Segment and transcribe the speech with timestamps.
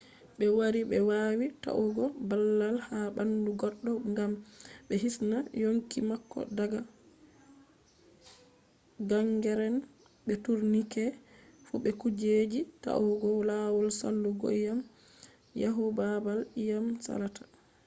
[0.37, 4.31] be wari be wawi ta’ugo babal ha bandu goddo gam
[4.87, 6.81] be hisna yonki mako daga
[9.09, 9.79] gangrene
[10.25, 11.19] be tourniquets
[11.65, 14.79] fu be kujeji ta’ugo lawol salugoiyam
[15.61, 17.43] yahu babal iyam salata